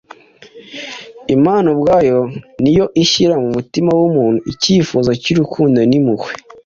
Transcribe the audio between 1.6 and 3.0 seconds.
ubwayo ni yo